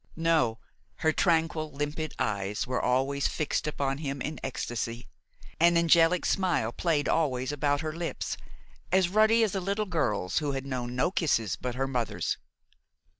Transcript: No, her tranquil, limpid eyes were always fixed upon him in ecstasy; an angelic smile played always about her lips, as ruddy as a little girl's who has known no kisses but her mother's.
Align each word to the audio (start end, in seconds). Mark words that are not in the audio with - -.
No, 0.15 0.57
her 1.05 1.11
tranquil, 1.13 1.71
limpid 1.71 2.15
eyes 2.17 2.65
were 2.65 2.81
always 2.81 3.27
fixed 3.27 3.67
upon 3.67 3.99
him 3.99 4.19
in 4.19 4.39
ecstasy; 4.43 5.07
an 5.59 5.77
angelic 5.77 6.25
smile 6.25 6.71
played 6.71 7.07
always 7.07 7.51
about 7.51 7.81
her 7.81 7.93
lips, 7.93 8.35
as 8.91 9.09
ruddy 9.09 9.43
as 9.43 9.53
a 9.53 9.61
little 9.61 9.85
girl's 9.85 10.39
who 10.39 10.53
has 10.53 10.63
known 10.63 10.95
no 10.95 11.11
kisses 11.11 11.55
but 11.55 11.75
her 11.75 11.87
mother's. 11.87 12.39